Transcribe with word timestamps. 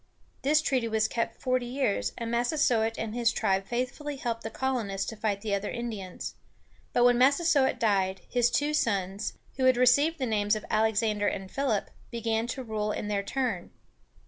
This 0.41 0.63
treaty 0.63 0.87
was 0.87 1.07
kept 1.07 1.39
forty 1.39 1.67
years, 1.67 2.11
and 2.17 2.31
Massasoit 2.31 2.97
and 2.97 3.13
his 3.13 3.31
tribe 3.31 3.67
faithfully 3.67 4.15
helped 4.15 4.41
the 4.41 4.49
colonists 4.49 5.05
to 5.11 5.15
fight 5.15 5.41
the 5.41 5.53
other 5.53 5.69
Indians. 5.69 6.33
But 6.91 7.03
when 7.03 7.19
Massasoit 7.19 7.77
died, 7.79 8.21
his 8.27 8.49
two 8.49 8.73
sons, 8.73 9.33
who 9.57 9.65
had 9.65 9.77
received 9.77 10.17
the 10.17 10.25
names 10.25 10.55
of 10.55 10.65
Alexander 10.71 11.27
and 11.27 11.51
Philip, 11.51 11.91
began 12.09 12.47
to 12.47 12.63
rule 12.63 12.91
in 12.91 13.09
their 13.09 13.21
turn. 13.21 13.69